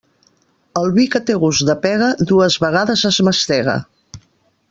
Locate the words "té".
1.27-1.35